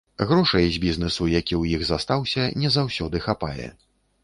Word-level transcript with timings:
Грошай 0.29 0.69
з 0.77 0.79
бізнэсу, 0.85 1.27
які 1.41 1.53
ў 1.61 1.77
іх 1.77 1.85
застаўся, 1.91 2.49
не 2.65 2.73
заўсёды 2.79 3.25
хапае. 3.29 3.67